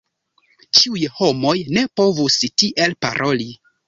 Ĉiuj 0.77 1.01
homoj 1.17 1.53
ne 1.77 1.83
povus 2.01 2.39
tiel 2.63 2.97
paroli. 3.07 3.47